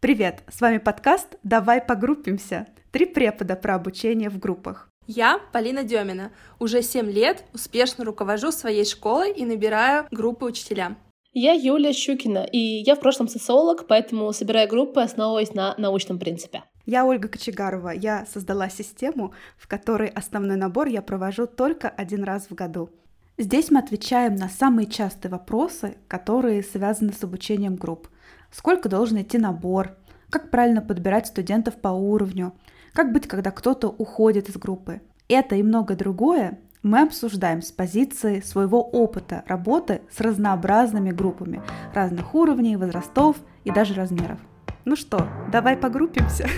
Привет, 0.00 0.44
с 0.48 0.62
вами 0.62 0.78
подкаст 0.78 1.36
«Давай 1.42 1.82
погруппимся». 1.82 2.66
Три 2.90 3.04
препода 3.04 3.54
про 3.54 3.74
обучение 3.74 4.30
в 4.30 4.38
группах. 4.38 4.88
Я 5.06 5.38
Полина 5.52 5.82
Демина. 5.82 6.32
Уже 6.58 6.80
7 6.80 7.10
лет 7.10 7.44
успешно 7.52 8.06
руковожу 8.06 8.50
своей 8.50 8.86
школой 8.86 9.30
и 9.30 9.44
набираю 9.44 10.06
группы 10.10 10.46
учителя. 10.46 10.96
Я 11.34 11.52
Юлия 11.52 11.92
Щукина, 11.92 12.44
и 12.50 12.56
я 12.58 12.96
в 12.96 13.00
прошлом 13.00 13.28
социолог, 13.28 13.86
поэтому 13.86 14.32
собираю 14.32 14.70
группы, 14.70 15.02
основываясь 15.02 15.52
на 15.52 15.74
научном 15.76 16.18
принципе. 16.18 16.64
Я 16.86 17.04
Ольга 17.04 17.28
Кочегарова. 17.28 17.90
Я 17.90 18.24
создала 18.24 18.70
систему, 18.70 19.34
в 19.58 19.68
которой 19.68 20.08
основной 20.08 20.56
набор 20.56 20.86
я 20.86 21.02
провожу 21.02 21.46
только 21.46 21.90
один 21.90 22.24
раз 22.24 22.46
в 22.48 22.54
году. 22.54 22.88
Здесь 23.36 23.70
мы 23.70 23.80
отвечаем 23.80 24.34
на 24.36 24.48
самые 24.48 24.86
частые 24.86 25.30
вопросы, 25.30 25.98
которые 26.08 26.62
связаны 26.62 27.12
с 27.12 27.22
обучением 27.22 27.76
групп– 27.76 28.08
сколько 28.50 28.88
должен 28.88 29.20
идти 29.20 29.38
набор, 29.38 29.96
как 30.30 30.50
правильно 30.50 30.80
подбирать 30.80 31.26
студентов 31.26 31.76
по 31.76 31.88
уровню, 31.88 32.54
как 32.92 33.12
быть, 33.12 33.26
когда 33.28 33.50
кто-то 33.50 33.88
уходит 33.88 34.48
из 34.48 34.56
группы. 34.56 35.00
Это 35.28 35.56
и 35.56 35.62
многое 35.62 35.96
другое 35.96 36.58
мы 36.82 37.02
обсуждаем 37.02 37.62
с 37.62 37.70
позиции 37.70 38.40
своего 38.40 38.82
опыта 38.82 39.44
работы 39.46 40.02
с 40.10 40.20
разнообразными 40.20 41.10
группами 41.10 41.62
разных 41.94 42.34
уровней, 42.34 42.76
возрастов 42.76 43.36
и 43.64 43.70
даже 43.70 43.94
размеров. 43.94 44.40
Ну 44.84 44.96
что, 44.96 45.28
давай 45.52 45.76
погруппимся. 45.76 46.48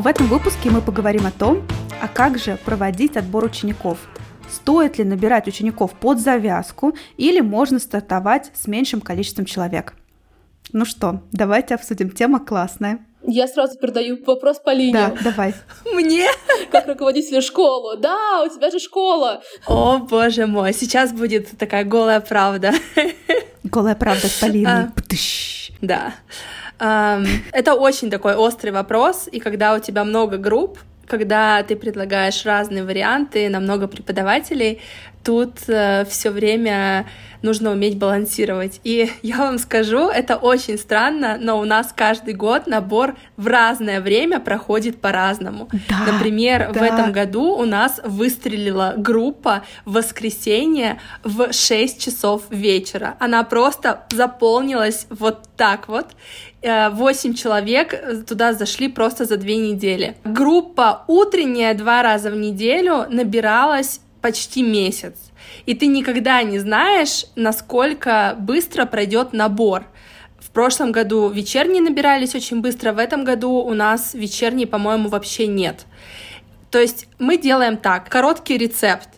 В 0.00 0.06
этом 0.06 0.28
выпуске 0.28 0.70
мы 0.70 0.80
поговорим 0.80 1.26
о 1.26 1.30
том, 1.30 1.62
а 2.00 2.08
как 2.08 2.38
же 2.38 2.56
проводить 2.64 3.18
отбор 3.18 3.44
учеников. 3.44 3.98
Стоит 4.48 4.96
ли 4.96 5.04
набирать 5.04 5.46
учеников 5.46 5.92
под 5.92 6.18
завязку 6.18 6.96
или 7.18 7.40
можно 7.40 7.78
стартовать 7.78 8.50
с 8.54 8.66
меньшим 8.66 9.02
количеством 9.02 9.44
человек? 9.44 9.92
Ну 10.72 10.86
что, 10.86 11.20
давайте 11.32 11.74
обсудим. 11.74 12.08
Тема 12.08 12.40
классная. 12.40 13.04
Я 13.24 13.46
сразу 13.46 13.78
передаю 13.78 14.24
вопрос 14.24 14.58
Полине. 14.58 14.94
Да, 14.94 15.14
давай. 15.22 15.52
Мне? 15.92 16.28
Как 16.72 16.86
руководителю 16.88 17.42
школы. 17.42 17.98
Да, 17.98 18.42
у 18.42 18.48
тебя 18.48 18.70
же 18.70 18.78
школа. 18.78 19.42
О, 19.66 19.98
боже 19.98 20.46
мой, 20.46 20.72
сейчас 20.72 21.12
будет 21.12 21.58
такая 21.58 21.84
голая 21.84 22.20
правда. 22.20 22.72
Голая 23.64 23.96
правда 23.96 24.28
с 24.28 24.40
Полиной. 24.40 24.84
А, 24.84 24.92
да. 25.82 26.14
Это 26.80 27.74
очень 27.74 28.10
такой 28.10 28.34
острый 28.34 28.70
вопрос, 28.70 29.28
и 29.30 29.38
когда 29.38 29.74
у 29.74 29.78
тебя 29.78 30.02
много 30.04 30.38
групп, 30.38 30.78
когда 31.06 31.62
ты 31.62 31.76
предлагаешь 31.76 32.46
разные 32.46 32.84
варианты 32.84 33.48
на 33.48 33.60
много 33.60 33.88
преподавателей, 33.88 34.80
тут 35.22 35.68
э, 35.68 36.04
все 36.06 36.30
время 36.30 37.06
нужно 37.42 37.70
уметь 37.70 37.98
балансировать. 37.98 38.80
И 38.84 39.10
я 39.22 39.38
вам 39.38 39.58
скажу, 39.58 40.08
это 40.08 40.36
очень 40.36 40.78
странно, 40.78 41.38
но 41.40 41.58
у 41.58 41.64
нас 41.64 41.92
каждый 41.94 42.34
год 42.34 42.66
набор 42.66 43.16
в 43.36 43.46
разное 43.46 44.00
время 44.00 44.40
проходит 44.40 45.00
по-разному. 45.00 45.68
Да, 45.88 46.12
Например, 46.12 46.70
да. 46.72 46.80
в 46.80 46.82
этом 46.82 47.12
году 47.12 47.56
у 47.56 47.64
нас 47.64 48.00
выстрелила 48.04 48.94
группа 48.96 49.64
в 49.84 49.94
воскресенье 49.94 51.00
в 51.24 51.52
6 51.52 52.00
часов 52.00 52.42
вечера. 52.50 53.16
Она 53.18 53.44
просто 53.44 54.04
заполнилась 54.10 55.06
вот 55.10 55.48
так 55.56 55.88
вот. 55.88 56.06
8 56.62 57.34
человек 57.34 58.26
туда 58.26 58.52
зашли 58.52 58.88
просто 58.88 59.24
за 59.24 59.38
две 59.38 59.56
недели. 59.56 60.16
Группа 60.24 61.04
утренняя 61.06 61.72
два 61.74 62.02
раза 62.02 62.30
в 62.30 62.36
неделю 62.36 63.06
набиралась 63.08 64.00
почти 64.20 64.62
месяц. 64.62 65.14
И 65.66 65.74
ты 65.74 65.86
никогда 65.86 66.42
не 66.42 66.58
знаешь, 66.58 67.26
насколько 67.36 68.36
быстро 68.38 68.86
пройдет 68.86 69.32
набор. 69.32 69.84
В 70.38 70.50
прошлом 70.50 70.92
году 70.92 71.28
вечерние 71.28 71.82
набирались 71.82 72.34
очень 72.34 72.60
быстро, 72.60 72.92
в 72.92 72.98
этом 72.98 73.24
году 73.24 73.52
у 73.52 73.74
нас 73.74 74.14
вечерние, 74.14 74.66
по-моему, 74.66 75.08
вообще 75.08 75.46
нет. 75.46 75.86
То 76.70 76.78
есть 76.78 77.06
мы 77.18 77.36
делаем 77.36 77.76
так, 77.76 78.08
короткий 78.08 78.56
рецепт. 78.56 79.08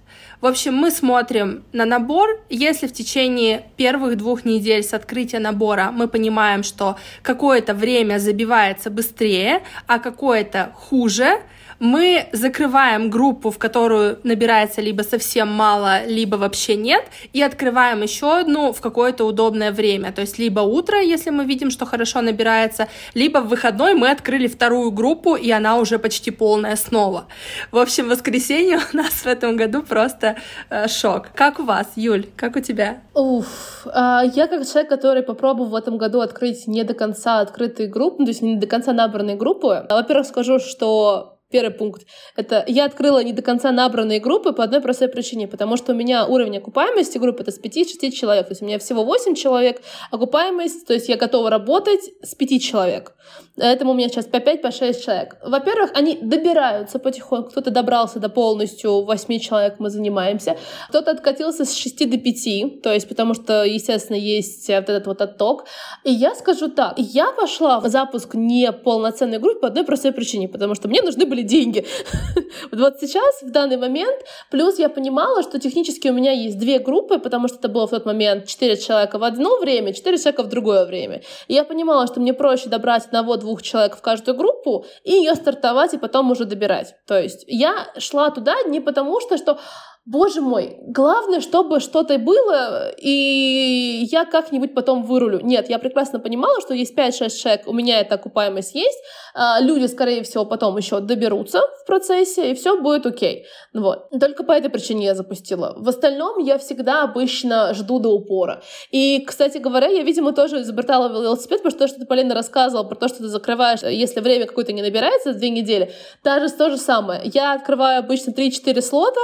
В 0.42 0.46
общем, 0.46 0.74
мы 0.74 0.90
смотрим 0.90 1.62
на 1.72 1.84
набор. 1.84 2.42
Если 2.50 2.88
в 2.88 2.92
течение 2.92 3.66
первых 3.76 4.16
двух 4.16 4.44
недель 4.44 4.82
с 4.82 4.92
открытия 4.92 5.38
набора 5.38 5.92
мы 5.92 6.08
понимаем, 6.08 6.64
что 6.64 6.96
какое-то 7.22 7.74
время 7.74 8.18
забивается 8.18 8.90
быстрее, 8.90 9.62
а 9.86 10.00
какое-то 10.00 10.72
хуже, 10.74 11.38
мы 11.82 12.28
закрываем 12.30 13.10
группу, 13.10 13.50
в 13.50 13.58
которую 13.58 14.20
набирается 14.22 14.80
либо 14.80 15.02
совсем 15.02 15.48
мало, 15.48 16.06
либо 16.06 16.36
вообще 16.36 16.76
нет, 16.76 17.04
и 17.32 17.42
открываем 17.42 18.02
еще 18.02 18.38
одну 18.38 18.72
в 18.72 18.80
какое-то 18.80 19.24
удобное 19.24 19.72
время. 19.72 20.12
То 20.12 20.20
есть 20.20 20.38
либо 20.38 20.60
утро, 20.60 21.00
если 21.00 21.30
мы 21.30 21.44
видим, 21.44 21.70
что 21.70 21.84
хорошо 21.84 22.20
набирается, 22.20 22.86
либо 23.14 23.38
в 23.38 23.48
выходной 23.48 23.94
мы 23.94 24.12
открыли 24.12 24.46
вторую 24.46 24.92
группу, 24.92 25.34
и 25.34 25.50
она 25.50 25.76
уже 25.76 25.98
почти 25.98 26.30
полная 26.30 26.76
снова. 26.76 27.26
В 27.72 27.78
общем, 27.78 28.08
воскресенье 28.08 28.78
у 28.92 28.96
нас 28.96 29.24
в 29.24 29.26
этом 29.26 29.56
году 29.56 29.82
просто 29.82 30.36
э, 30.70 30.86
шок. 30.86 31.30
Как 31.34 31.58
у 31.58 31.64
вас, 31.64 31.88
Юль? 31.96 32.28
Как 32.36 32.54
у 32.54 32.60
тебя? 32.60 33.02
Уф, 33.12 33.88
а, 33.92 34.22
я 34.22 34.46
как 34.46 34.64
человек, 34.68 34.88
который 34.88 35.24
попробовал 35.24 35.70
в 35.70 35.74
этом 35.74 35.98
году 35.98 36.20
открыть 36.20 36.68
не 36.68 36.84
до 36.84 36.94
конца 36.94 37.40
открытые 37.40 37.88
группы, 37.88 38.18
ну, 38.20 38.26
то 38.26 38.30
есть 38.30 38.42
не 38.42 38.54
до 38.54 38.68
конца 38.68 38.92
набранные 38.92 39.34
группы. 39.34 39.84
Во-первых, 39.90 40.28
скажу, 40.28 40.60
что 40.60 41.31
Первый 41.52 41.70
пункт— 41.70 42.06
это 42.36 42.64
я 42.66 42.86
открыла 42.86 43.22
не 43.22 43.32
до 43.32 43.42
конца 43.42 43.70
набранные 43.70 44.20
группы 44.20 44.52
по 44.52 44.64
одной 44.64 44.80
простой 44.80 45.08
причине, 45.08 45.46
потому 45.46 45.76
что 45.76 45.92
у 45.92 45.94
меня 45.94 46.26
уровень 46.26 46.58
окупаемости 46.58 47.18
группы— 47.18 47.42
это 47.44 47.52
с 47.52 47.60
5-6 47.60 48.10
человек. 48.10 48.46
То 48.46 48.52
есть 48.52 48.62
у 48.62 48.64
меня 48.64 48.78
всего 48.78 49.04
8 49.04 49.34
человек, 49.34 49.82
окупаемость, 50.10 50.86
то 50.86 50.94
есть 50.94 51.08
я 51.08 51.16
готова 51.16 51.50
работать 51.50 52.00
с 52.22 52.34
5 52.34 52.62
человек. 52.62 53.14
Поэтому 53.56 53.92
у 53.92 53.94
меня 53.94 54.08
сейчас 54.08 54.24
по 54.24 54.40
5, 54.40 54.62
по 54.62 54.70
6 54.70 55.04
человек. 55.04 55.36
Во-первых, 55.44 55.90
они 55.94 56.18
добираются 56.20 56.98
потихоньку. 56.98 57.50
Кто-то 57.50 57.70
добрался 57.70 58.18
до 58.18 58.28
полностью 58.28 59.02
8 59.02 59.38
человек 59.38 59.74
мы 59.78 59.90
занимаемся. 59.90 60.56
Кто-то 60.88 61.10
откатился 61.10 61.64
с 61.64 61.74
6 61.74 62.10
до 62.10 62.16
5, 62.18 62.82
то 62.82 62.92
есть 62.92 63.08
потому 63.08 63.34
что, 63.34 63.64
естественно, 63.64 64.16
есть 64.16 64.68
вот 64.68 64.88
этот 64.88 65.06
вот 65.06 65.20
отток. 65.20 65.64
И 66.04 66.12
я 66.12 66.34
скажу 66.34 66.68
так, 66.68 66.94
я 66.96 67.30
пошла 67.32 67.80
в 67.80 67.88
запуск 67.88 68.34
не 68.34 68.72
полноценной 68.72 69.38
группы 69.38 69.60
по 69.60 69.68
одной 69.68 69.84
простой 69.84 70.12
причине, 70.12 70.48
потому 70.48 70.74
что 70.74 70.88
мне 70.88 71.02
нужны 71.02 71.26
были 71.26 71.41
были 71.42 71.48
деньги. 71.48 71.86
вот 72.72 73.00
сейчас, 73.00 73.42
в 73.42 73.50
данный 73.50 73.76
момент, 73.76 74.24
плюс 74.50 74.78
я 74.78 74.88
понимала, 74.88 75.42
что 75.42 75.58
технически 75.58 76.08
у 76.08 76.12
меня 76.12 76.32
есть 76.32 76.58
две 76.58 76.78
группы, 76.78 77.18
потому 77.18 77.48
что 77.48 77.58
это 77.58 77.68
было 77.68 77.86
в 77.86 77.90
тот 77.90 78.06
момент 78.06 78.46
4 78.46 78.76
человека 78.76 79.18
в 79.18 79.24
одно 79.24 79.58
время, 79.58 79.92
4 79.92 80.18
человека 80.18 80.42
в 80.42 80.48
другое 80.48 80.84
время. 80.84 81.22
И 81.48 81.54
я 81.54 81.64
понимала, 81.64 82.06
что 82.06 82.20
мне 82.20 82.32
проще 82.32 82.68
добрать 82.68 83.06
одного-двух 83.06 83.62
человек 83.62 83.96
в 83.96 84.00
каждую 84.00 84.36
группу 84.36 84.84
и 85.04 85.12
ее 85.12 85.34
стартовать, 85.34 85.94
и 85.94 85.98
потом 85.98 86.30
уже 86.30 86.44
добирать. 86.44 86.94
То 87.06 87.20
есть 87.20 87.44
я 87.46 87.88
шла 87.98 88.30
туда 88.30 88.54
не 88.66 88.80
потому, 88.80 89.20
что, 89.20 89.36
что 89.36 89.58
боже 90.04 90.40
мой, 90.40 90.78
главное, 90.82 91.40
чтобы 91.40 91.78
что-то 91.78 92.18
было, 92.18 92.90
и 92.90 94.08
я 94.10 94.24
как-нибудь 94.24 94.74
потом 94.74 95.04
вырулю. 95.04 95.40
Нет, 95.42 95.70
я 95.70 95.78
прекрасно 95.78 96.18
понимала, 96.18 96.60
что 96.60 96.74
есть 96.74 96.96
5-6 96.96 97.30
человек, 97.30 97.62
у 97.66 97.72
меня 97.72 98.00
эта 98.00 98.16
окупаемость 98.16 98.74
есть, 98.74 98.98
а, 99.34 99.60
люди, 99.60 99.86
скорее 99.86 100.24
всего, 100.24 100.44
потом 100.44 100.76
еще 100.76 100.98
доберутся 101.00 101.60
в 101.82 101.86
процессе, 101.86 102.50
и 102.50 102.54
все 102.54 102.80
будет 102.80 103.06
окей. 103.06 103.46
Вот. 103.72 104.10
Только 104.18 104.42
по 104.42 104.52
этой 104.52 104.70
причине 104.70 105.06
я 105.06 105.14
запустила. 105.14 105.74
В 105.76 105.88
остальном 105.88 106.38
я 106.38 106.58
всегда 106.58 107.04
обычно 107.04 107.72
жду 107.72 108.00
до 108.00 108.08
упора. 108.08 108.62
И, 108.90 109.24
кстати 109.24 109.58
говоря, 109.58 109.86
я, 109.86 110.02
видимо, 110.02 110.32
тоже 110.32 110.62
изобретала 110.62 111.08
велосипед, 111.08 111.62
потому 111.62 111.70
что, 111.70 111.86
что 111.86 112.00
ты, 112.00 112.06
Полина, 112.06 112.34
рассказывала 112.34 112.84
про 112.84 112.96
то, 112.96 113.08
что 113.08 113.18
ты 113.18 113.28
закрываешь, 113.28 113.82
если 113.82 114.20
время 114.20 114.46
какое-то 114.46 114.72
не 114.72 114.82
набирается, 114.82 115.32
две 115.32 115.50
недели, 115.50 115.92
даже 116.24 116.48
то 116.50 116.70
же 116.70 116.76
самое. 116.76 117.20
Я 117.24 117.52
открываю 117.52 118.00
обычно 118.00 118.32
3-4 118.32 118.80
слота, 118.82 119.20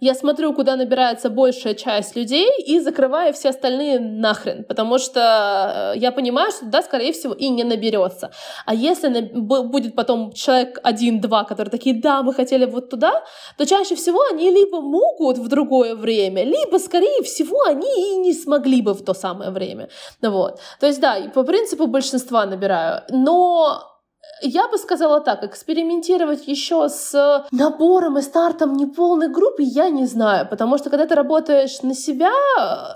я 0.00 0.14
смотрю, 0.22 0.54
куда 0.54 0.76
набирается 0.76 1.30
большая 1.30 1.74
часть 1.74 2.16
людей 2.16 2.48
и 2.66 2.80
закрываю 2.80 3.32
все 3.32 3.48
остальные 3.48 3.98
нахрен, 3.98 4.64
потому 4.64 4.98
что 4.98 5.92
э, 5.94 5.98
я 5.98 6.12
понимаю, 6.12 6.52
что 6.52 6.66
да, 6.66 6.82
скорее 6.82 7.12
всего, 7.12 7.34
и 7.34 7.48
не 7.48 7.64
наберется. 7.64 8.30
А 8.66 8.74
если 8.74 9.08
будет 9.32 9.96
потом 9.96 10.32
человек 10.32 10.78
один-два, 10.84 11.44
которые 11.44 11.70
такие, 11.70 12.00
да, 12.00 12.22
мы 12.22 12.34
хотели 12.34 12.66
вот 12.66 12.90
туда, 12.90 13.22
то 13.58 13.66
чаще 13.66 13.94
всего 13.94 14.20
они 14.32 14.50
либо 14.50 14.80
могут 14.80 15.38
в 15.38 15.48
другое 15.48 15.94
время, 15.94 16.44
либо, 16.44 16.78
скорее 16.78 17.22
всего, 17.22 17.62
они 17.66 18.14
и 18.14 18.16
не 18.16 18.32
смогли 18.32 18.82
бы 18.82 18.94
в 18.94 19.04
то 19.04 19.14
самое 19.14 19.50
время. 19.50 19.88
Вот. 20.22 20.60
То 20.80 20.86
есть, 20.86 21.00
да, 21.00 21.16
по 21.34 21.42
принципу 21.42 21.86
большинства 21.86 22.46
набираю. 22.46 23.02
Но 23.10 23.91
Я 24.44 24.66
бы 24.66 24.76
сказала 24.76 25.20
так, 25.20 25.44
экспериментировать 25.44 26.48
еще 26.48 26.88
с 26.88 27.46
набором 27.52 28.18
и 28.18 28.22
стартом 28.22 28.76
неполной 28.76 29.28
группы 29.28 29.62
я 29.62 29.88
не 29.88 30.04
знаю, 30.04 30.48
потому 30.48 30.78
что 30.78 30.90
когда 30.90 31.06
ты 31.06 31.14
работаешь 31.14 31.80
на 31.82 31.94
себя, 31.94 32.32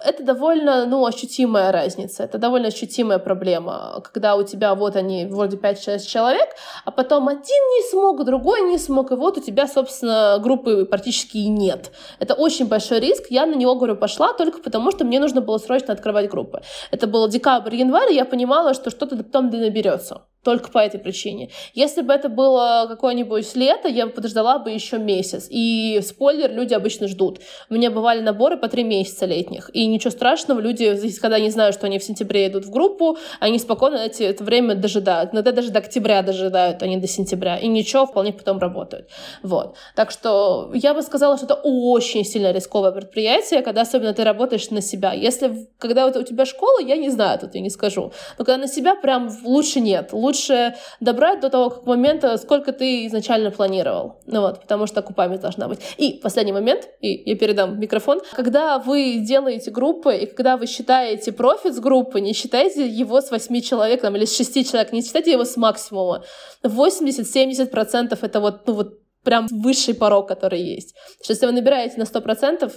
это 0.04 0.24
довольно, 0.24 0.86
ну, 0.86 1.06
ощутимая 1.06 1.70
разница, 1.70 2.24
это 2.24 2.38
довольно 2.38 2.68
ощутимая 2.68 3.20
проблема, 3.20 4.00
когда 4.02 4.34
у 4.34 4.42
тебя 4.42 4.74
вот 4.74 4.96
они 4.96 5.26
вроде 5.26 5.56
5-6 5.56 6.04
человек, 6.06 6.48
а 6.84 6.90
потом 6.90 7.28
один 7.28 7.40
не 7.44 7.90
смог, 7.90 8.24
другой 8.24 8.62
не 8.62 8.78
смог, 8.78 9.12
и 9.12 9.14
вот 9.14 9.38
у 9.38 9.40
тебя, 9.40 9.68
собственно, 9.68 10.40
группы 10.42 10.84
практически 10.84 11.36
и 11.36 11.48
нет. 11.48 11.92
Это 12.18 12.34
очень 12.34 12.66
большой 12.66 12.98
риск, 12.98 13.26
я 13.30 13.46
на 13.46 13.54
него, 13.54 13.76
говорю, 13.76 13.94
пошла 13.94 14.32
только 14.32 14.58
потому, 14.58 14.90
что 14.90 15.04
мне 15.04 15.20
нужно 15.20 15.40
было 15.40 15.58
срочно 15.58 15.92
открывать 15.92 16.28
группы. 16.28 16.62
Это 16.90 17.06
был 17.06 17.28
декабрь-январь, 17.28 18.12
я 18.12 18.24
понимала, 18.24 18.74
что 18.74 18.90
что-то 18.90 19.16
потом 19.16 19.48
наберется 19.50 20.22
только 20.46 20.70
по 20.70 20.78
этой 20.78 21.00
причине. 21.00 21.50
Если 21.74 22.02
бы 22.02 22.12
это 22.12 22.28
было 22.28 22.86
какое-нибудь 22.88 23.56
лето, 23.56 23.88
я 23.88 24.06
бы 24.06 24.12
подождала 24.12 24.60
бы 24.60 24.70
еще 24.70 24.96
месяц. 24.96 25.48
И 25.50 26.00
спойлер, 26.04 26.52
люди 26.52 26.72
обычно 26.72 27.08
ждут. 27.08 27.40
У 27.68 27.74
меня 27.74 27.90
бывали 27.90 28.20
наборы 28.20 28.56
по 28.56 28.68
три 28.68 28.84
месяца 28.84 29.26
летних. 29.26 29.70
И 29.74 29.84
ничего 29.86 30.12
страшного, 30.12 30.60
люди, 30.60 30.96
когда 31.20 31.40
не 31.40 31.50
знают, 31.50 31.74
что 31.74 31.86
они 31.86 31.98
в 31.98 32.04
сентябре 32.04 32.46
идут 32.46 32.64
в 32.64 32.70
группу, 32.70 33.18
они 33.40 33.58
спокойно 33.58 33.96
эти, 33.96 34.22
это 34.22 34.44
время 34.44 34.76
дожидают. 34.76 35.34
Иногда 35.34 35.50
даже 35.50 35.72
до 35.72 35.80
октября 35.80 36.22
дожидают, 36.22 36.80
а 36.80 36.86
не 36.86 36.96
до 36.96 37.08
сентября. 37.08 37.56
И 37.56 37.66
ничего, 37.66 38.06
вполне 38.06 38.32
потом 38.32 38.60
работают. 38.60 39.08
Вот. 39.42 39.74
Так 39.96 40.12
что 40.12 40.70
я 40.74 40.94
бы 40.94 41.02
сказала, 41.02 41.36
что 41.36 41.46
это 41.46 41.54
очень 41.64 42.24
сильно 42.24 42.52
рисковое 42.52 42.92
предприятие, 42.92 43.62
когда 43.62 43.80
особенно 43.80 44.14
ты 44.14 44.22
работаешь 44.22 44.70
на 44.70 44.80
себя. 44.80 45.12
Если, 45.12 45.66
когда 45.78 46.06
у 46.06 46.22
тебя 46.22 46.46
школа, 46.46 46.78
я 46.80 46.96
не 46.96 47.10
знаю, 47.10 47.40
тут 47.40 47.56
я 47.56 47.60
не 47.60 47.70
скажу. 47.70 48.12
Но 48.38 48.44
когда 48.44 48.58
на 48.58 48.68
себя, 48.68 48.94
прям 48.94 49.28
лучше 49.44 49.80
нет. 49.80 50.12
Лучше 50.12 50.35
лучше 50.36 50.74
добрать 51.00 51.40
до 51.40 51.50
того 51.50 51.82
момента, 51.86 52.36
сколько 52.36 52.72
ты 52.72 53.06
изначально 53.06 53.50
планировал. 53.50 54.20
Ну 54.26 54.40
вот, 54.40 54.60
потому 54.60 54.86
что 54.86 55.00
окупаемость 55.00 55.42
должна 55.42 55.68
быть. 55.68 55.80
И 55.96 56.20
последний 56.22 56.52
момент, 56.52 56.88
и 57.00 57.30
я 57.30 57.36
передам 57.36 57.80
микрофон. 57.80 58.20
Когда 58.32 58.78
вы 58.78 59.16
делаете 59.18 59.70
группы, 59.70 60.14
и 60.16 60.26
когда 60.26 60.56
вы 60.56 60.66
считаете 60.66 61.32
профит 61.32 61.74
с 61.74 61.80
группы, 61.80 62.20
не 62.20 62.32
считайте 62.32 62.86
его 62.86 63.20
с 63.20 63.30
8 63.30 63.60
человек 63.60 64.02
там, 64.02 64.16
или 64.16 64.24
с 64.24 64.36
6 64.36 64.70
человек, 64.70 64.92
не 64.92 65.02
считайте 65.02 65.32
его 65.32 65.44
с 65.44 65.56
максимума. 65.56 66.22
80-70% 66.64 68.18
это 68.20 68.40
вот, 68.40 68.66
ну 68.66 68.74
вот 68.74 68.94
прям 69.24 69.46
высший 69.50 69.94
порог, 69.94 70.28
который 70.28 70.60
есть. 70.60 70.94
Что 71.22 71.32
если 71.32 71.46
вы 71.46 71.52
набираете 71.52 71.96
на 71.98 72.04
100%, 72.04 72.72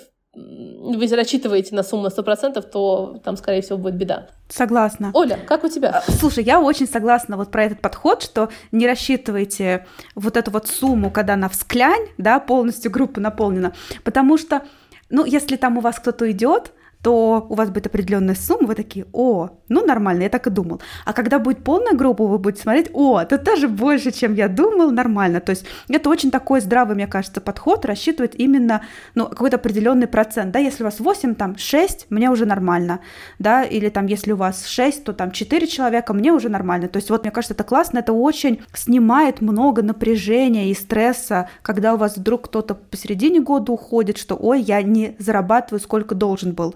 вы 0.80 1.08
рассчитываете 1.08 1.76
на 1.76 1.84
сумму 1.84 2.04
на 2.04 2.08
100%, 2.08 2.62
то 2.62 3.20
там, 3.24 3.36
скорее 3.38 3.62
всего, 3.62 3.78
будет 3.78 3.96
беда. 3.96 4.28
Согласна. 4.48 5.12
Оля, 5.14 5.38
как 5.46 5.64
у 5.64 5.70
тебя? 5.70 6.04
А, 6.08 6.12
слушай, 6.12 6.44
я 6.44 6.60
очень 6.60 6.88
согласна 6.88 7.38
вот 7.38 7.52
про 7.52 7.66
этот 7.66 7.81
подход, 7.81 8.24
что 8.24 8.50
не 8.72 8.88
рассчитывайте 8.88 9.86
вот 10.16 10.38
эту 10.38 10.52
вот 10.52 10.68
сумму, 10.68 11.12
когда 11.12 11.34
она 11.34 11.50
всклянь, 11.50 12.08
да, 12.18 12.40
полностью 12.40 12.92
группа 12.92 13.20
наполнена, 13.20 13.74
потому 14.04 14.38
что, 14.38 14.64
ну, 15.10 15.26
если 15.26 15.58
там 15.58 15.78
у 15.78 15.81
вас 15.81 16.00
кто-то 16.00 16.31
идет, 16.31 16.72
то 17.01 17.46
у 17.50 17.56
вас 17.56 17.69
будет 17.69 17.88
определенная 17.88 18.36
сумма, 18.36 18.68
вы 18.68 18.75
такие, 18.75 19.06
о, 19.13 19.50
ну 19.69 19.86
нормально, 19.86 20.24
я 20.24 20.30
так 20.30 20.48
и 20.48 20.50
думал. 20.50 20.81
А 21.06 21.13
когда 21.13 21.40
будет 21.40 21.63
полная 21.63 21.94
группа, 21.94 22.25
вы 22.28 22.38
будете 22.38 22.62
смотреть, 22.62 22.90
о, 22.94 23.22
это 23.22 23.38
даже 23.38 23.69
больше, 23.69 24.12
чем 24.12 24.34
я 24.34 24.50
думал, 24.50 24.92
нормально. 24.92 25.40
То 25.40 25.51
есть 25.51 25.66
это 25.88 26.10
очень 26.10 26.30
такой 26.30 26.60
здравый, 26.60 26.96
мне 26.96 27.07
кажется, 27.07 27.40
подход, 27.40 27.86
рассчитывать 27.86 28.36
именно 28.36 28.81
ну, 29.16 29.28
какой-то 29.28 29.56
определенный 29.56 30.07
процент. 30.07 30.51
Да, 30.51 30.60
если 30.60 30.84
у 30.84 30.88
вас 30.88 31.00
8, 31.00 31.36
там 31.36 31.57
6, 31.57 32.07
мне 32.10 32.30
уже 32.30 32.46
нормально. 32.46 33.00
Да, 33.40 33.63
или 33.63 33.90
там 33.90 34.06
если 34.07 34.34
у 34.34 34.38
вас 34.38 34.66
6, 34.66 35.06
то 35.06 35.13
там 35.13 35.31
4 35.31 35.68
человека, 35.68 36.13
мне 36.13 36.34
уже 36.34 36.50
нормально. 36.50 36.90
То 36.90 36.98
есть 36.98 37.10
вот 37.10 37.24
мне 37.24 37.31
кажется, 37.31 37.54
это 37.54 37.63
классно, 37.63 38.00
это 38.00 38.12
очень 38.12 38.62
снимает 38.74 39.40
много 39.40 39.84
напряжения 39.84 40.69
и 40.69 40.74
стресса, 40.74 41.50
когда 41.62 41.94
у 41.94 41.98
вас 41.98 42.18
вдруг 42.18 42.45
кто-то 42.45 42.75
посередине 42.75 43.40
года 43.40 43.72
уходит, 43.72 44.18
что 44.18 44.36
ой, 44.36 44.62
я 44.62 44.81
не 44.81 45.16
зарабатываю, 45.18 45.80
сколько 45.80 46.13
должен 46.13 46.54
был. 46.54 46.75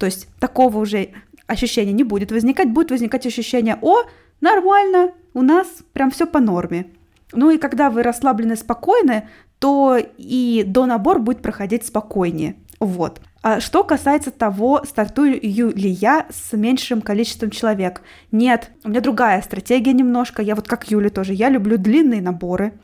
То 0.00 0.06
есть 0.06 0.28
такого 0.38 0.78
уже 0.78 1.10
ощущения 1.46 1.92
не 1.92 2.04
будет 2.04 2.32
возникать, 2.32 2.70
будет 2.72 2.90
возникать 2.90 3.26
ощущение 3.26 3.78
«О, 3.82 3.98
нормально, 4.40 5.12
у 5.34 5.42
нас 5.42 5.66
прям 5.92 6.10
все 6.10 6.26
по 6.26 6.40
норме». 6.40 6.86
Ну 7.32 7.50
и 7.50 7.58
когда 7.58 7.90
вы 7.90 8.02
расслаблены, 8.02 8.56
спокойны, 8.56 9.28
то 9.58 9.98
и 10.16 10.64
до 10.66 10.86
набор 10.86 11.18
будет 11.18 11.42
проходить 11.42 11.84
спокойнее. 11.84 12.56
Вот. 12.80 13.20
А 13.42 13.58
что 13.60 13.84
касается 13.84 14.30
того, 14.30 14.82
стартую 14.84 15.40
ли 15.40 15.88
я 15.88 16.26
с 16.30 16.52
меньшим 16.54 17.00
количеством 17.00 17.50
человек. 17.50 18.02
Нет, 18.32 18.70
у 18.84 18.90
меня 18.90 19.00
другая 19.00 19.40
стратегия 19.40 19.94
немножко. 19.94 20.42
Я 20.42 20.54
вот 20.54 20.68
как 20.68 20.90
Юля 20.90 21.08
тоже, 21.08 21.32
я 21.32 21.48
люблю 21.48 21.78
длинные 21.78 22.20
наборы. 22.20 22.74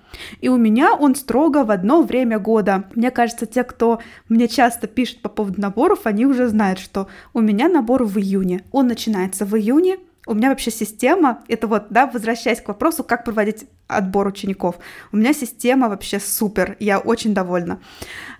И 0.40 0.48
у 0.48 0.56
меня 0.56 0.94
он 0.94 1.14
строго 1.14 1.62
в 1.64 1.70
одно 1.70 2.00
время 2.00 2.38
года. 2.38 2.84
Мне 2.94 3.10
кажется, 3.10 3.44
те, 3.44 3.64
кто 3.64 4.00
мне 4.30 4.48
часто 4.48 4.86
пишет 4.86 5.20
по 5.20 5.28
поводу 5.28 5.60
наборов, 5.60 6.00
они 6.04 6.24
уже 6.24 6.48
знают, 6.48 6.78
что 6.78 7.06
у 7.34 7.40
меня 7.40 7.68
набор 7.68 8.04
в 8.04 8.18
июне. 8.18 8.64
Он 8.72 8.86
начинается 8.86 9.44
в 9.44 9.54
июне, 9.56 9.98
у 10.26 10.34
меня 10.34 10.50
вообще 10.50 10.70
система, 10.70 11.42
это 11.48 11.66
вот, 11.66 11.86
да, 11.90 12.06
возвращаясь 12.06 12.60
к 12.60 12.68
вопросу, 12.68 13.04
как 13.04 13.24
проводить 13.24 13.66
отбор 13.86 14.26
учеников. 14.26 14.76
У 15.12 15.16
меня 15.16 15.32
система 15.32 15.88
вообще 15.88 16.18
супер, 16.18 16.76
я 16.80 16.98
очень 16.98 17.32
довольна. 17.32 17.80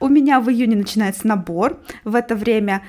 У 0.00 0.08
меня 0.08 0.40
в 0.40 0.50
июне 0.50 0.76
начинается 0.76 1.26
набор, 1.26 1.80
в 2.04 2.14
это 2.16 2.34
время 2.34 2.82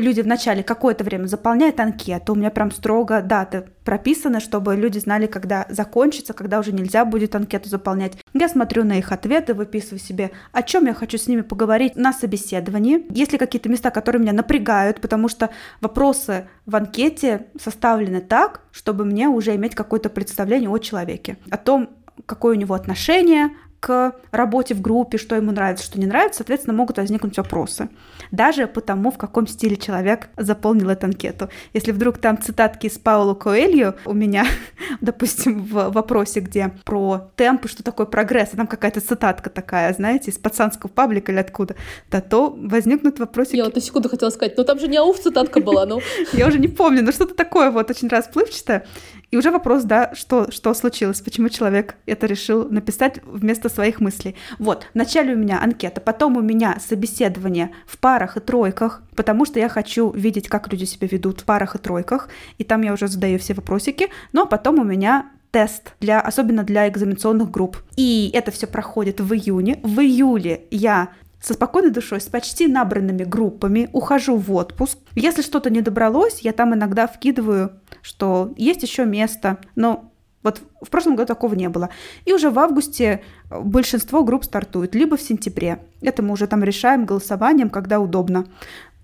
люди 0.00 0.20
вначале 0.20 0.62
какое-то 0.62 1.04
время 1.04 1.26
заполняют 1.26 1.80
анкету, 1.80 2.32
у 2.32 2.36
меня 2.36 2.50
прям 2.50 2.70
строго 2.70 3.22
даты 3.22 3.64
прописаны, 3.84 4.40
чтобы 4.40 4.76
люди 4.76 4.98
знали, 4.98 5.26
когда 5.26 5.66
закончится, 5.68 6.32
когда 6.32 6.58
уже 6.58 6.72
нельзя 6.72 7.04
будет 7.04 7.34
анкету 7.34 7.68
заполнять. 7.68 8.16
Я 8.32 8.48
смотрю 8.48 8.84
на 8.84 8.98
их 8.98 9.12
ответы, 9.12 9.54
выписываю 9.54 9.98
себе, 9.98 10.30
о 10.52 10.62
чем 10.62 10.86
я 10.86 10.94
хочу 10.94 11.18
с 11.18 11.26
ними 11.26 11.42
поговорить 11.42 11.96
на 11.96 12.12
собеседовании. 12.12 13.06
Есть 13.10 13.32
ли 13.32 13.38
какие-то 13.38 13.68
места, 13.68 13.90
которые 13.90 14.22
меня 14.22 14.32
напрягают, 14.32 15.00
потому 15.00 15.28
что 15.28 15.50
вопросы 15.80 16.48
в 16.66 16.76
анкете 16.76 17.46
составлены 17.60 18.20
так, 18.20 18.62
чтобы 18.72 19.04
мне 19.04 19.28
уже 19.28 19.54
иметь 19.54 19.74
какое-то 19.74 20.08
представление 20.08 20.70
о 20.70 20.78
человеке, 20.78 21.36
о 21.50 21.56
том, 21.56 21.90
какое 22.26 22.56
у 22.56 22.58
него 22.58 22.74
отношение, 22.74 23.50
к 23.84 24.14
работе 24.30 24.74
в 24.74 24.80
группе, 24.80 25.18
что 25.18 25.36
ему 25.36 25.52
нравится, 25.52 25.84
что 25.84 26.00
не 26.00 26.06
нравится, 26.06 26.38
соответственно, 26.38 26.74
могут 26.74 26.96
возникнуть 26.96 27.36
вопросы. 27.36 27.90
Даже 28.30 28.66
по 28.66 28.80
тому, 28.80 29.10
в 29.10 29.18
каком 29.18 29.46
стиле 29.46 29.76
человек 29.76 30.30
заполнил 30.38 30.88
эту 30.88 31.04
анкету. 31.04 31.50
Если 31.74 31.92
вдруг 31.92 32.16
там 32.16 32.40
цитатки 32.40 32.86
из 32.86 32.96
Паула 32.96 33.34
Коэлью 33.34 33.96
у 34.06 34.14
меня, 34.14 34.46
допустим, 35.02 35.64
в 35.64 35.90
вопросе, 35.90 36.40
где 36.40 36.72
про 36.86 37.30
темп 37.36 37.66
и 37.66 37.68
что 37.68 37.82
такое 37.82 38.06
прогресс, 38.06 38.54
а 38.54 38.56
там 38.56 38.66
какая-то 38.66 39.02
цитатка 39.02 39.50
такая, 39.50 39.92
знаете, 39.92 40.30
из 40.30 40.38
пацанского 40.38 40.88
паблика 40.88 41.30
или 41.30 41.38
откуда, 41.38 41.76
то, 42.08 42.22
то 42.22 42.56
возникнут 42.56 43.18
вопросы. 43.18 43.56
Я 43.56 43.64
вот 43.64 43.74
на 43.74 43.82
секунду 43.82 44.08
хотела 44.08 44.30
сказать, 44.30 44.56
но 44.56 44.64
там 44.64 44.78
же 44.78 44.88
не 44.88 44.96
ауф 44.96 45.20
цитатка 45.20 45.60
была, 45.60 45.84
ну. 45.84 46.00
Я 46.32 46.48
уже 46.48 46.58
не 46.58 46.68
помню, 46.68 47.02
но 47.02 47.12
что-то 47.12 47.34
такое 47.34 47.70
вот 47.70 47.90
очень 47.90 48.08
расплывчатое. 48.08 48.86
И 49.34 49.36
уже 49.36 49.50
вопрос, 49.50 49.82
да, 49.82 50.14
что, 50.14 50.48
что 50.52 50.72
случилось, 50.74 51.20
почему 51.20 51.48
человек 51.48 51.96
это 52.06 52.26
решил 52.26 52.68
написать 52.68 53.18
вместо 53.24 53.68
своих 53.68 53.98
мыслей. 53.98 54.36
Вот, 54.60 54.86
вначале 54.94 55.34
у 55.34 55.36
меня 55.36 55.60
анкета, 55.60 56.00
потом 56.00 56.36
у 56.36 56.40
меня 56.40 56.78
собеседование 56.78 57.72
в 57.84 57.98
парах 57.98 58.36
и 58.36 58.40
тройках, 58.40 59.02
потому 59.16 59.44
что 59.44 59.58
я 59.58 59.68
хочу 59.68 60.12
видеть, 60.12 60.48
как 60.48 60.70
люди 60.70 60.84
себя 60.84 61.08
ведут 61.10 61.40
в 61.40 61.44
парах 61.46 61.74
и 61.74 61.78
тройках, 61.78 62.28
и 62.58 62.62
там 62.62 62.82
я 62.82 62.92
уже 62.92 63.08
задаю 63.08 63.40
все 63.40 63.54
вопросики, 63.54 64.08
но 64.32 64.46
потом 64.46 64.78
у 64.78 64.84
меня 64.84 65.26
тест, 65.50 65.94
для, 65.98 66.20
особенно 66.20 66.62
для 66.62 66.88
экзаменационных 66.88 67.50
групп. 67.50 67.78
И 67.96 68.30
это 68.34 68.52
все 68.52 68.68
проходит 68.68 69.20
в 69.20 69.34
июне. 69.34 69.80
В 69.82 69.98
июле 69.98 70.62
я 70.70 71.10
со 71.44 71.52
спокойной 71.52 71.90
душой, 71.90 72.22
с 72.22 72.26
почти 72.26 72.66
набранными 72.66 73.22
группами, 73.22 73.90
ухожу 73.92 74.36
в 74.36 74.50
отпуск. 74.54 74.98
Если 75.14 75.42
что-то 75.42 75.68
не 75.68 75.82
добралось, 75.82 76.40
я 76.40 76.52
там 76.52 76.74
иногда 76.74 77.06
вкидываю, 77.06 77.72
что 78.00 78.54
есть 78.56 78.82
еще 78.82 79.04
место, 79.04 79.58
но 79.76 80.10
вот 80.42 80.62
в 80.80 80.88
прошлом 80.88 81.16
году 81.16 81.26
такого 81.26 81.54
не 81.54 81.68
было. 81.68 81.90
И 82.24 82.32
уже 82.32 82.48
в 82.48 82.58
августе 82.58 83.22
большинство 83.50 84.24
групп 84.24 84.44
стартует, 84.44 84.94
либо 84.94 85.18
в 85.18 85.22
сентябре. 85.22 85.80
Это 86.00 86.22
мы 86.22 86.32
уже 86.32 86.46
там 86.46 86.64
решаем 86.64 87.04
голосованием, 87.04 87.68
когда 87.68 88.00
удобно. 88.00 88.46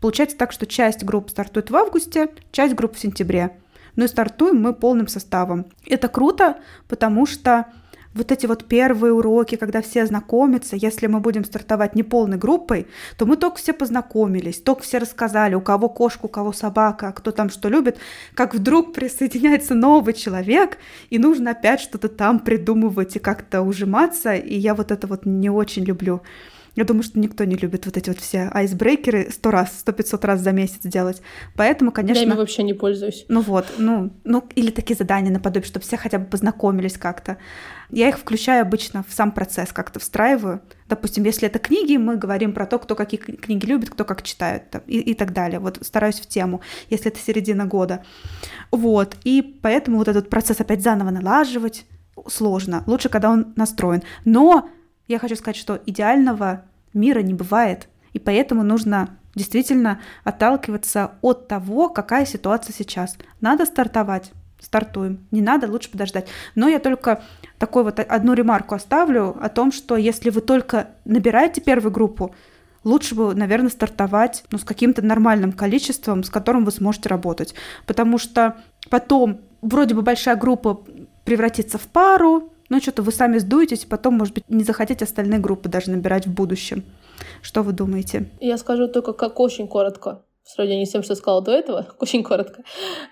Получается 0.00 0.38
так, 0.38 0.52
что 0.52 0.66
часть 0.66 1.04
групп 1.04 1.28
стартует 1.28 1.70
в 1.70 1.76
августе, 1.76 2.30
часть 2.52 2.74
групп 2.74 2.96
в 2.96 3.00
сентябре. 3.00 3.58
Ну 3.96 4.04
и 4.04 4.08
стартуем 4.08 4.62
мы 4.62 4.72
полным 4.72 5.08
составом. 5.08 5.66
Это 5.86 6.08
круто, 6.08 6.56
потому 6.88 7.26
что 7.26 7.66
вот 8.14 8.32
эти 8.32 8.46
вот 8.46 8.64
первые 8.64 9.12
уроки, 9.12 9.54
когда 9.54 9.82
все 9.82 10.04
знакомятся, 10.06 10.76
если 10.76 11.06
мы 11.06 11.20
будем 11.20 11.44
стартовать 11.44 11.94
не 11.94 12.02
полной 12.02 12.38
группой, 12.38 12.86
то 13.16 13.26
мы 13.26 13.36
только 13.36 13.58
все 13.58 13.72
познакомились, 13.72 14.60
только 14.60 14.82
все 14.82 14.98
рассказали, 14.98 15.54
у 15.54 15.60
кого 15.60 15.88
кошка, 15.88 16.26
у 16.26 16.28
кого 16.28 16.52
собака, 16.52 17.08
а 17.08 17.12
кто 17.12 17.30
там 17.30 17.50
что 17.50 17.68
любит, 17.68 17.98
как 18.34 18.54
вдруг 18.54 18.92
присоединяется 18.92 19.74
новый 19.74 20.14
человек, 20.14 20.78
и 21.10 21.18
нужно 21.18 21.52
опять 21.52 21.80
что-то 21.80 22.08
там 22.08 22.40
придумывать 22.40 23.16
и 23.16 23.20
как-то 23.20 23.62
ужиматься, 23.62 24.34
и 24.34 24.56
я 24.56 24.74
вот 24.74 24.90
это 24.90 25.06
вот 25.06 25.24
не 25.24 25.50
очень 25.50 25.84
люблю. 25.84 26.22
Я 26.76 26.84
думаю, 26.84 27.02
что 27.02 27.18
никто 27.18 27.44
не 27.44 27.56
любит 27.56 27.86
вот 27.86 27.96
эти 27.96 28.10
вот 28.10 28.18
все 28.18 28.50
айсбрейкеры 28.52 29.30
сто 29.30 29.50
раз, 29.50 29.78
сто 29.78 29.92
пятьсот 29.92 30.24
раз 30.24 30.40
за 30.40 30.52
месяц 30.52 30.80
делать. 30.84 31.20
Поэтому, 31.56 31.92
конечно... 31.92 32.20
Я 32.20 32.26
ими 32.26 32.34
вообще 32.34 32.62
не 32.62 32.74
пользуюсь. 32.74 33.24
Ну 33.28 33.40
вот, 33.40 33.66
ну, 33.78 34.12
ну 34.24 34.44
или 34.54 34.70
такие 34.70 34.96
задания 34.96 35.32
наподобие, 35.32 35.66
чтобы 35.66 35.84
все 35.84 35.96
хотя 35.96 36.18
бы 36.18 36.26
познакомились 36.26 36.96
как-то. 36.96 37.38
Я 37.90 38.08
их 38.08 38.18
включаю 38.18 38.62
обычно 38.62 39.04
в 39.06 39.12
сам 39.12 39.32
процесс, 39.32 39.72
как-то 39.72 39.98
встраиваю. 39.98 40.62
Допустим, 40.88 41.24
если 41.24 41.48
это 41.48 41.58
книги, 41.58 41.96
мы 41.96 42.16
говорим 42.16 42.52
про 42.52 42.66
то, 42.66 42.78
кто 42.78 42.94
какие 42.94 43.18
книги 43.18 43.66
любит, 43.66 43.90
кто 43.90 44.04
как 44.04 44.22
читает 44.22 44.70
там, 44.70 44.82
и, 44.86 44.98
и 44.98 45.14
так 45.14 45.32
далее. 45.32 45.58
Вот 45.58 45.78
стараюсь 45.82 46.20
в 46.20 46.26
тему, 46.26 46.60
если 46.88 47.08
это 47.10 47.18
середина 47.18 47.66
года. 47.66 48.04
Вот, 48.70 49.16
и 49.24 49.58
поэтому 49.62 49.98
вот 49.98 50.08
этот 50.08 50.30
процесс 50.30 50.60
опять 50.60 50.82
заново 50.82 51.10
налаживать 51.10 51.84
сложно. 52.28 52.84
Лучше, 52.86 53.08
когда 53.08 53.30
он 53.30 53.52
настроен. 53.56 54.02
Но 54.24 54.68
я 55.10 55.18
хочу 55.18 55.34
сказать, 55.34 55.56
что 55.56 55.80
идеального 55.86 56.62
мира 56.94 57.18
не 57.20 57.34
бывает. 57.34 57.88
И 58.12 58.20
поэтому 58.20 58.62
нужно 58.62 59.18
действительно 59.34 60.00
отталкиваться 60.22 61.12
от 61.20 61.48
того, 61.48 61.88
какая 61.88 62.24
ситуация 62.24 62.72
сейчас. 62.72 63.16
Надо 63.40 63.66
стартовать 63.66 64.30
стартуем. 64.60 65.26
Не 65.30 65.40
надо, 65.40 65.68
лучше 65.68 65.90
подождать. 65.90 66.28
Но 66.54 66.68
я 66.68 66.78
только 66.78 67.22
такой 67.58 67.82
вот 67.82 67.98
одну 67.98 68.34
ремарку 68.34 68.74
оставлю 68.74 69.36
о 69.42 69.48
том, 69.48 69.72
что 69.72 69.96
если 69.96 70.30
вы 70.30 70.42
только 70.42 70.90
набираете 71.04 71.60
первую 71.62 71.90
группу, 71.90 72.34
лучше 72.84 73.14
бы, 73.14 73.34
наверное, 73.34 73.70
стартовать 73.70 74.44
ну, 74.50 74.58
с 74.58 74.64
каким-то 74.64 75.02
нормальным 75.02 75.52
количеством, 75.52 76.22
с 76.22 76.30
которым 76.30 76.66
вы 76.66 76.72
сможете 76.72 77.08
работать. 77.08 77.54
Потому 77.86 78.18
что 78.18 78.58
потом 78.90 79.40
вроде 79.62 79.94
бы 79.94 80.02
большая 80.02 80.36
группа 80.36 80.82
превратится 81.24 81.78
в 81.78 81.88
пару, 81.88 82.52
но 82.70 82.80
что-то 82.80 83.02
вы 83.02 83.12
сами 83.12 83.36
сдуетесь, 83.38 83.84
потом, 83.84 84.14
может 84.14 84.32
быть, 84.32 84.44
не 84.48 84.64
захотите 84.64 85.04
остальные 85.04 85.40
группы 85.40 85.68
даже 85.68 85.90
набирать 85.90 86.26
в 86.26 86.32
будущем. 86.32 86.84
Что 87.42 87.62
вы 87.62 87.72
думаете? 87.72 88.30
Я 88.40 88.56
скажу 88.56 88.88
только 88.88 89.12
как 89.12 89.38
очень 89.40 89.68
коротко 89.68 90.24
в 90.44 90.50
сравнении 90.50 90.84
с 90.84 90.90
тем, 90.90 91.02
что 91.02 91.12
я 91.12 91.16
сказала 91.16 91.42
до 91.42 91.52
этого, 91.52 91.86
очень 91.98 92.22
коротко. 92.22 92.62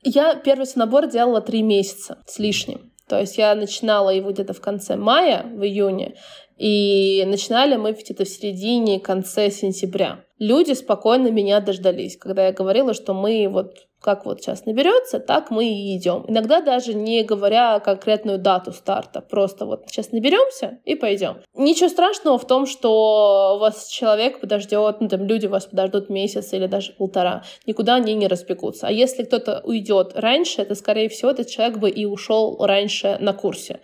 Я 0.03 0.37
первый 0.37 0.67
набор 0.77 1.09
делала 1.09 1.41
три 1.41 1.63
месяца 1.63 2.19
с 2.27 2.39
лишним. 2.39 2.93
То 3.09 3.19
есть 3.19 3.37
я 3.39 3.55
начинала 3.55 4.11
его 4.11 4.31
где-то 4.31 4.53
в 4.53 4.61
конце 4.61 4.97
мая, 4.97 5.45
в 5.45 5.65
июне, 5.65 6.15
и 6.57 7.25
начинали 7.27 7.77
мы 7.77 7.93
где-то 7.93 8.25
в 8.25 8.29
середине, 8.29 9.01
конце 9.01 9.51
сентября. 9.51 10.25
Люди 10.39 10.73
спокойно 10.73 11.31
меня 11.31 11.61
дождались, 11.61 12.17
когда 12.17 12.47
я 12.47 12.53
говорила, 12.53 12.95
что 12.95 13.15
мы 13.15 13.49
вот 13.49 13.88
как 14.01 14.25
вот 14.25 14.41
сейчас 14.41 14.65
наберется, 14.65 15.19
так 15.19 15.51
мы 15.51 15.67
и 15.67 15.97
идем. 15.97 16.25
Иногда 16.29 16.61
даже 16.61 16.95
не 16.95 17.23
говоря 17.25 17.81
конкретную 17.81 18.39
дату 18.39 18.73
старта, 18.73 19.21
просто 19.21 19.67
вот 19.67 19.85
сейчас 19.89 20.13
наберемся 20.13 20.79
и 20.85 20.95
пойдем. 20.95 21.39
Ничего 21.55 21.89
страшного 21.89 22.39
в 22.39 22.47
том, 22.47 22.67
что 22.67 23.59
вас 23.61 23.89
человек 23.89 24.41
подождет, 24.41 25.01
ну 25.01 25.09
там 25.09 25.25
люди 25.25 25.47
вас 25.47 25.67
подождут 25.67 26.11
месяц 26.11 26.53
или 26.53 26.67
даже 26.67 26.93
полтора, 26.93 27.43
никуда 27.67 27.97
они 27.97 28.15
не 28.15 28.29
распекутся. 28.29 28.87
А 28.87 28.93
если 28.93 29.25
кто-то 29.25 29.63
уйдет 29.65 30.13
раньше, 30.15 30.63
это 30.63 30.75
скорее 30.75 31.09
всего 31.09 31.31
этот 31.31 31.49
человек 31.49 31.79
бы 31.79 31.91
и 31.91 32.05
ушел 32.05 32.65
раньше 32.65 33.17
на 33.21 33.33
курсе 33.33 33.81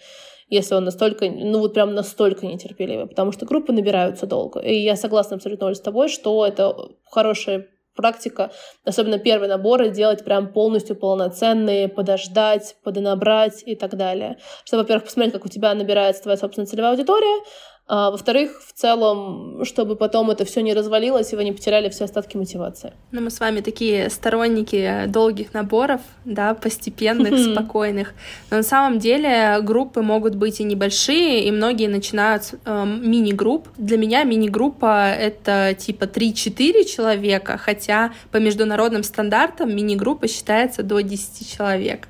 если 0.49 0.75
он 0.75 0.85
настолько, 0.85 1.29
ну 1.29 1.59
вот 1.59 1.75
прям 1.75 1.95
настолько 1.95 2.47
нетерпеливый, 2.47 3.07
потому 3.07 3.33
что 3.33 3.47
группы 3.47 3.73
набираются 3.73 4.27
долго. 4.27 4.61
И 4.61 4.75
я 4.75 4.95
согласна 4.95 5.37
абсолютно 5.37 5.73
с 5.75 5.81
тобой, 5.81 6.09
что 6.09 6.47
это 6.47 6.77
хорошая 7.11 7.67
практика, 7.95 8.51
особенно 8.85 9.19
первые 9.19 9.49
наборы, 9.49 9.91
делать 9.91 10.25
прям 10.25 10.53
полностью 10.53 10.97
полноценные, 10.97 11.89
подождать, 11.89 12.77
подонабрать 12.83 13.63
и 13.65 13.75
так 13.75 13.97
далее. 13.97 14.39
Чтобы, 14.65 14.83
во-первых, 14.83 15.05
посмотреть, 15.05 15.35
как 15.35 15.45
у 15.45 15.49
тебя 15.49 15.75
набирается 15.75 16.23
твоя 16.23 16.37
собственная 16.37 16.67
целевая 16.67 16.93
аудитория, 16.93 17.43
а, 17.87 18.11
во-вторых, 18.11 18.63
в 18.67 18.73
целом, 18.73 19.63
чтобы 19.65 19.95
потом 19.95 20.31
это 20.31 20.47
все 20.47 20.63
не 20.63 20.73
развалилось, 20.73 21.33
и 21.33 21.37
вы 21.37 21.45
не 21.45 21.53
потеряли 21.53 21.91
все 21.91 22.05
остатки 22.05 22.39
мотивации. 22.39 22.95
Ну, 23.13 23.21
мы 23.21 23.31
с 23.31 23.39
вами 23.39 23.61
такие 23.61 24.09
сторонники 24.09 25.03
долгих 25.09 25.53
наборов, 25.53 26.01
да, 26.25 26.55
постепенных, 26.55 27.39
спокойных. 27.53 28.15
Но 28.51 28.57
на 28.57 28.63
самом 28.63 28.99
деле 28.99 29.59
группы 29.61 30.01
могут 30.01 30.35
быть 30.35 30.61
и 30.61 30.65
небольшие, 30.65 31.45
и 31.45 31.51
многие 31.51 31.89
начинают 31.89 32.45
с 32.45 32.55
э, 32.65 32.85
мини-групп. 32.87 33.69
Для 33.77 33.99
меня 33.99 34.25
мини-группа— 34.25 35.11
это 35.19 35.77
типа 35.79 36.05
3-4 36.05 36.85
человека, 36.85 37.59
хотя 37.59 38.15
по 38.31 38.39
международным 38.39 39.03
стандартам 39.03 39.77
мини-группа 39.77 40.27
считается 40.27 40.83
до 40.83 41.01
10 41.03 41.55
человек. 41.55 42.09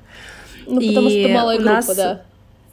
Ну, 0.67 0.79
потому 0.79 1.09
и 1.09 1.21
что 1.21 1.33
малая 1.33 1.57
группа, 1.57 1.73
нас... 1.73 1.95
да. 1.95 2.21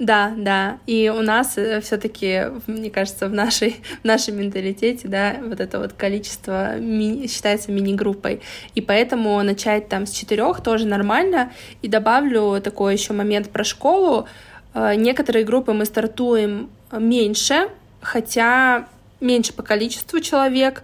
Да, 0.03 0.33
да. 0.37 0.79
И 0.89 1.13
у 1.17 1.23
нас 1.23 1.57
э, 1.57 1.81
все-таки, 1.81 2.47
мне 2.67 2.91
кажется, 2.91 3.29
в 3.29 3.33
нашей, 3.33 3.77
в 4.03 4.05
нашем 4.05 4.37
менталитете, 4.37 5.07
да, 5.07 5.37
вот 5.41 5.61
это 5.61 5.79
вот 5.79 5.93
количество 5.93 6.77
ми- 6.77 7.29
считается 7.29 7.71
мини-группой. 7.71 8.41
И 8.75 8.81
поэтому 8.81 9.41
начать 9.45 9.89
там 9.89 10.07
с 10.07 10.11
четырех 10.11 10.61
тоже 10.61 10.89
нормально. 10.89 11.53
И 11.83 11.89
добавлю 11.89 12.61
такой 12.61 12.95
еще 12.95 13.13
момент 13.13 13.51
про 13.51 13.63
школу. 13.63 14.27
Э, 14.75 14.97
некоторые 14.97 15.45
группы 15.45 15.73
мы 15.73 15.85
стартуем 15.85 16.69
меньше, 16.91 17.69
хотя 18.01 18.89
меньше 19.21 19.53
по 19.53 19.63
количеству 19.63 20.19
человек, 20.19 20.83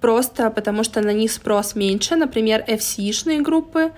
просто 0.00 0.48
потому 0.48 0.84
что 0.84 1.00
на 1.00 1.12
них 1.12 1.32
спрос 1.32 1.74
меньше. 1.74 2.14
Например, 2.14 2.62
FC-шные 2.68 3.40
группы, 3.40 3.90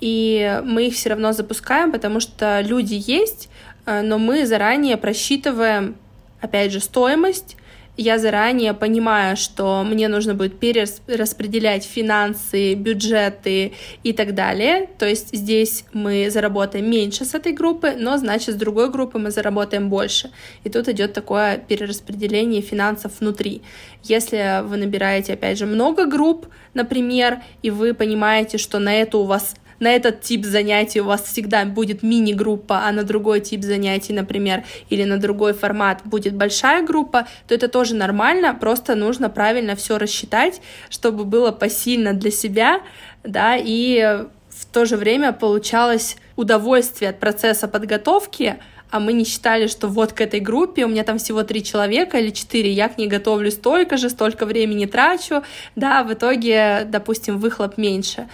и 0.00 0.60
мы 0.64 0.86
их 0.86 0.94
все 0.94 1.10
равно 1.10 1.32
запускаем, 1.32 1.92
потому 1.92 2.20
что 2.20 2.62
люди 2.62 2.94
есть, 3.06 3.50
но 3.86 4.18
мы 4.18 4.46
заранее 4.46 4.96
просчитываем, 4.96 5.96
опять 6.40 6.72
же, 6.72 6.80
стоимость. 6.80 7.56
Я 7.98 8.18
заранее 8.18 8.74
понимаю, 8.74 9.38
что 9.38 9.82
мне 9.82 10.08
нужно 10.08 10.34
будет 10.34 10.58
перераспределять 10.58 11.82
финансы, 11.84 12.74
бюджеты 12.74 13.72
и 14.02 14.12
так 14.12 14.34
далее. 14.34 14.90
То 14.98 15.08
есть 15.08 15.34
здесь 15.34 15.84
мы 15.94 16.28
заработаем 16.30 16.90
меньше 16.90 17.24
с 17.24 17.34
этой 17.34 17.52
группы, 17.52 17.94
но 17.96 18.18
значит 18.18 18.54
с 18.54 18.58
другой 18.58 18.90
группы 18.90 19.18
мы 19.18 19.30
заработаем 19.30 19.88
больше. 19.88 20.30
И 20.62 20.68
тут 20.68 20.88
идет 20.88 21.14
такое 21.14 21.56
перераспределение 21.56 22.60
финансов 22.60 23.12
внутри. 23.20 23.62
Если 24.02 24.62
вы 24.64 24.76
набираете, 24.76 25.32
опять 25.32 25.56
же, 25.56 25.64
много 25.64 26.04
групп, 26.04 26.48
например, 26.74 27.38
и 27.62 27.70
вы 27.70 27.94
понимаете, 27.94 28.58
что 28.58 28.78
на 28.78 28.94
это 28.94 29.16
у 29.16 29.24
вас 29.24 29.54
на 29.80 29.94
этот 29.94 30.20
тип 30.20 30.44
занятий 30.44 31.00
у 31.00 31.04
вас 31.04 31.22
всегда 31.22 31.64
будет 31.64 32.02
мини-группа, 32.02 32.82
а 32.86 32.92
на 32.92 33.02
другой 33.02 33.40
тип 33.40 33.62
занятий, 33.62 34.12
например, 34.12 34.64
или 34.90 35.04
на 35.04 35.18
другой 35.18 35.52
формат 35.52 36.00
будет 36.04 36.34
большая 36.34 36.82
группа, 36.84 37.26
то 37.48 37.54
это 37.54 37.68
тоже 37.68 37.94
нормально, 37.94 38.54
просто 38.54 38.94
нужно 38.94 39.30
правильно 39.30 39.76
все 39.76 39.98
рассчитать, 39.98 40.60
чтобы 40.90 41.24
было 41.24 41.50
посильно 41.50 42.12
для 42.12 42.30
себя, 42.30 42.80
да, 43.24 43.56
и 43.56 44.24
в 44.48 44.66
то 44.72 44.86
же 44.86 44.96
время 44.96 45.32
получалось 45.32 46.16
удовольствие 46.36 47.10
от 47.10 47.18
процесса 47.18 47.68
подготовки, 47.68 48.56
а 48.90 49.00
мы 49.00 49.12
не 49.12 49.24
считали, 49.24 49.66
что 49.66 49.88
вот 49.88 50.12
к 50.12 50.20
этой 50.20 50.40
группе 50.40 50.84
у 50.84 50.88
меня 50.88 51.02
там 51.02 51.18
всего 51.18 51.42
три 51.42 51.62
человека 51.64 52.18
или 52.18 52.30
четыре, 52.30 52.70
я 52.70 52.88
к 52.88 52.98
ней 52.98 53.08
готовлю 53.08 53.50
столько 53.50 53.96
же, 53.96 54.08
столько 54.08 54.46
времени 54.46 54.86
трачу, 54.86 55.42
да, 55.74 56.04
в 56.04 56.12
итоге, 56.12 56.86
допустим, 56.88 57.38
выхлоп 57.38 57.78
меньше. 57.78 58.28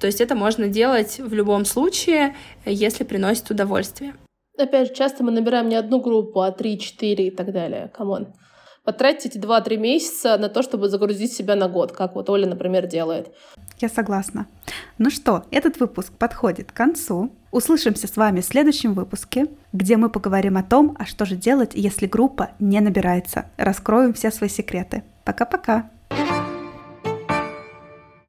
То 0.00 0.06
есть 0.06 0.20
это 0.20 0.34
можно 0.34 0.68
делать 0.68 1.18
в 1.18 1.32
любом 1.32 1.64
случае, 1.64 2.36
если 2.64 3.04
приносит 3.04 3.50
удовольствие. 3.50 4.14
Опять 4.58 4.88
же, 4.88 4.94
часто 4.94 5.22
мы 5.22 5.30
набираем 5.30 5.68
не 5.68 5.76
одну 5.76 6.00
группу, 6.00 6.40
а 6.40 6.50
три, 6.50 6.78
четыре 6.78 7.28
и 7.28 7.30
так 7.30 7.52
далее. 7.52 7.90
Come 7.96 8.18
on. 8.18 8.34
Потратьте 8.84 9.28
эти 9.28 9.36
два-три 9.36 9.76
месяца 9.76 10.38
на 10.38 10.48
то, 10.48 10.62
чтобы 10.62 10.88
загрузить 10.88 11.32
себя 11.32 11.56
на 11.56 11.68
год, 11.68 11.92
как 11.92 12.14
вот 12.14 12.30
Оля, 12.30 12.46
например, 12.46 12.86
делает. 12.86 13.30
Я 13.80 13.90
согласна. 13.90 14.46
Ну 14.96 15.10
что, 15.10 15.44
этот 15.50 15.78
выпуск 15.78 16.12
подходит 16.14 16.72
к 16.72 16.74
концу. 16.74 17.30
Услышимся 17.52 18.08
с 18.08 18.16
вами 18.16 18.40
в 18.40 18.46
следующем 18.46 18.94
выпуске, 18.94 19.46
где 19.74 19.98
мы 19.98 20.08
поговорим 20.08 20.56
о 20.56 20.62
том, 20.62 20.96
а 20.98 21.04
что 21.04 21.26
же 21.26 21.36
делать, 21.36 21.72
если 21.74 22.06
группа 22.06 22.52
не 22.58 22.80
набирается. 22.80 23.50
Раскроем 23.58 24.14
все 24.14 24.30
свои 24.30 24.48
секреты. 24.48 25.04
Пока-пока! 25.24 25.90